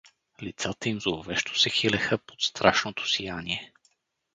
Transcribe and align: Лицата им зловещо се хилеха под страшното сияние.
Лицата 0.41 0.89
им 0.89 1.01
зловещо 1.01 1.59
се 1.59 1.69
хилеха 1.69 2.17
под 2.17 2.41
страшното 2.41 3.07
сияние. 3.07 3.73